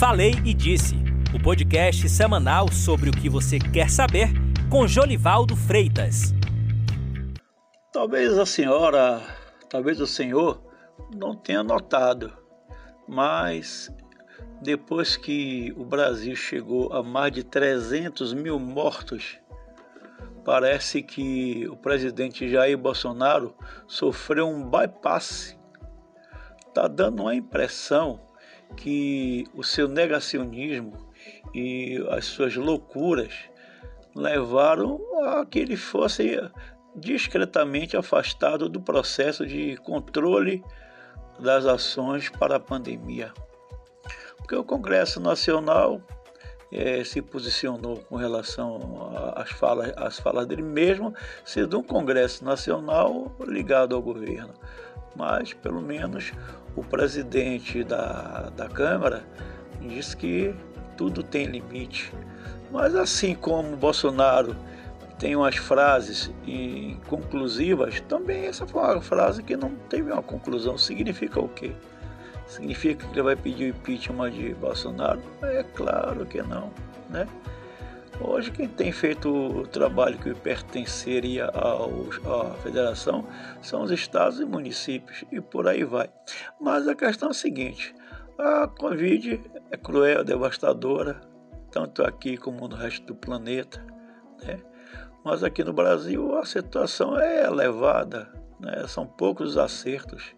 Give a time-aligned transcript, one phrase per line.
[0.00, 0.96] Falei e Disse,
[1.34, 4.30] o podcast semanal sobre o que você quer saber
[4.70, 6.32] com Jolivaldo Freitas.
[7.92, 9.20] Talvez a senhora,
[9.68, 10.58] talvez o senhor
[11.14, 12.32] não tenha notado,
[13.06, 13.94] mas
[14.62, 19.38] depois que o Brasil chegou a mais de 300 mil mortos,
[20.46, 23.54] parece que o presidente Jair Bolsonaro
[23.86, 25.58] sofreu um bypass.
[26.66, 28.29] Está dando uma impressão
[28.76, 30.92] que o seu negacionismo
[31.54, 33.34] e as suas loucuras
[34.14, 36.38] levaram a que ele fosse
[36.94, 40.62] discretamente afastado do processo de controle
[41.38, 43.32] das ações para a pandemia.
[44.36, 46.00] Porque o Congresso Nacional
[46.72, 53.34] é, se posicionou com relação às falas, às falas dele, mesmo sendo um Congresso Nacional
[53.46, 54.54] ligado ao governo.
[55.14, 56.32] Mas, pelo menos,
[56.76, 59.24] o presidente da, da Câmara
[59.80, 60.54] disse que
[60.96, 62.12] tudo tem limite.
[62.70, 64.56] Mas, assim como Bolsonaro
[65.18, 66.30] tem umas frases
[67.06, 70.78] conclusivas, também essa foi uma frase que não teve uma conclusão.
[70.78, 71.72] Significa o quê?
[72.46, 75.20] Significa que ele vai pedir o impeachment de Bolsonaro?
[75.42, 76.70] É claro que não,
[77.08, 77.28] né?
[78.22, 83.26] Hoje quem tem feito o trabalho que pertenceria à federação
[83.62, 86.10] são os estados e municípios e por aí vai.
[86.60, 87.94] Mas a questão é a seguinte,
[88.38, 91.18] a Covid é cruel, devastadora,
[91.72, 93.82] tanto aqui como no resto do planeta,
[94.42, 94.60] né?
[95.24, 98.86] Mas aqui no Brasil a situação é elevada, né?
[98.86, 100.34] são poucos acertos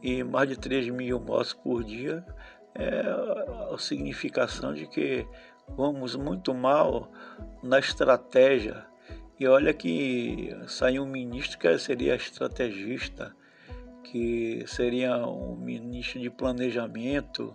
[0.00, 2.24] e mais de 3 mil mortes por dia
[2.74, 3.02] é
[3.72, 5.26] a significação de que
[5.76, 7.10] vamos muito mal
[7.62, 8.84] na estratégia.
[9.38, 13.34] E olha que saiu um ministro que seria estrategista,
[14.04, 17.54] que seria um ministro de planejamento,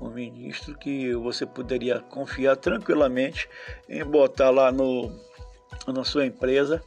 [0.00, 3.48] um ministro que você poderia confiar tranquilamente
[3.88, 5.12] em botar lá no,
[5.86, 6.82] na sua empresa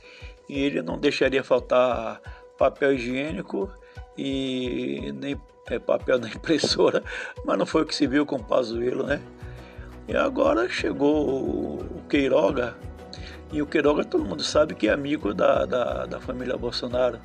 [0.50, 2.22] e ele não deixaria faltar
[2.58, 3.72] papel higiênico
[4.18, 7.04] e nem é, papel da impressora,
[7.44, 9.22] mas não foi o que se viu com o Pazuello, né?
[10.08, 12.76] E agora chegou o Queiroga,
[13.52, 17.20] e o Queiroga todo mundo sabe que é amigo da, da, da família Bolsonaro,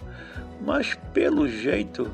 [0.61, 2.11] mas pelo jeito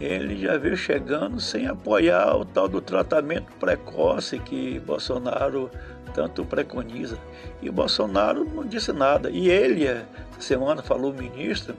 [0.00, 5.70] ele já veio chegando sem apoiar o tal do tratamento precoce que Bolsonaro
[6.14, 7.18] tanto preconiza.
[7.60, 9.30] E Bolsonaro não disse nada.
[9.30, 10.08] E ele, essa
[10.38, 11.74] semana, falou ministro,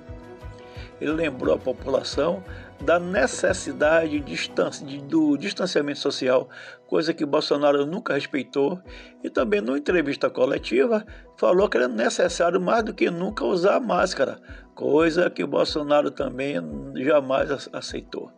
[1.01, 2.43] ele lembrou a população
[2.79, 6.47] da necessidade de, do distanciamento social,
[6.87, 8.79] coisa que Bolsonaro nunca respeitou,
[9.23, 11.03] e também numa entrevista coletiva
[11.37, 14.39] falou que era necessário mais do que nunca usar máscara,
[14.75, 16.55] coisa que Bolsonaro também
[16.95, 18.31] jamais aceitou.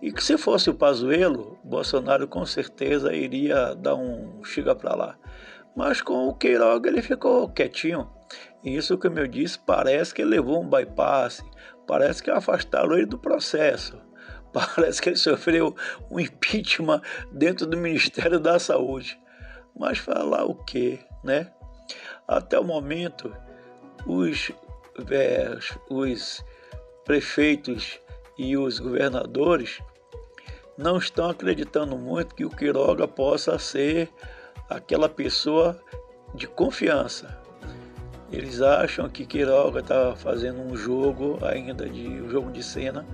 [0.00, 5.18] E que se fosse o Pazuello, Bolsonaro com certeza iria dar um chega para lá.
[5.74, 8.08] Mas com o Queiroga ele ficou quietinho.
[8.62, 11.42] E isso, como eu disse, parece que levou um bypass,
[11.86, 13.98] Parece que afastaram ele do processo.
[14.52, 15.74] Parece que ele sofreu
[16.10, 17.00] um impeachment
[17.32, 19.18] dentro do Ministério da Saúde.
[19.78, 21.52] Mas falar o quê, né?
[22.26, 23.34] Até o momento,
[24.06, 24.50] os,
[25.10, 25.58] é,
[25.90, 26.44] os
[27.04, 28.00] prefeitos
[28.38, 29.80] e os governadores
[30.76, 34.10] não estão acreditando muito que o Quiroga possa ser
[34.68, 35.80] aquela pessoa
[36.34, 37.45] de confiança.
[38.32, 43.06] Eles acham que Quiroga está fazendo um jogo ainda de um jogo de cena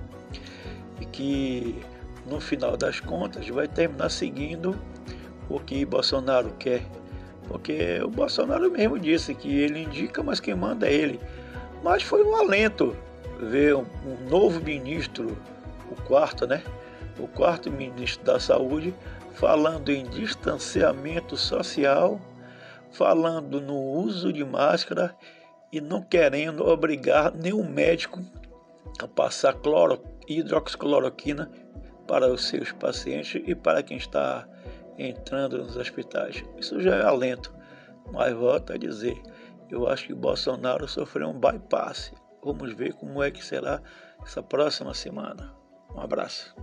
[0.99, 1.83] e que
[2.25, 4.75] no final das contas vai terminar seguindo
[5.49, 6.83] o que Bolsonaro quer.
[7.47, 11.19] Porque o Bolsonaro mesmo disse que ele indica, mas quem manda é ele.
[11.83, 12.95] Mas foi um alento
[13.39, 15.37] ver um, um novo ministro,
[15.91, 16.63] o quarto, né?
[17.19, 18.95] O quarto ministro da Saúde,
[19.33, 22.19] falando em distanciamento social
[22.93, 25.15] falando no uso de máscara
[25.71, 28.19] e não querendo obrigar nenhum médico
[28.99, 31.51] a passar cloro, hidroxicloroquina
[32.07, 34.47] para os seus pacientes e para quem está
[34.97, 36.43] entrando nos hospitais.
[36.57, 37.53] Isso já é alento,
[38.11, 39.19] mas volto a dizer,
[39.69, 42.13] eu acho que Bolsonaro sofreu um bypass.
[42.43, 43.81] Vamos ver como é que será
[44.21, 45.55] essa próxima semana.
[45.95, 46.55] Um abraço.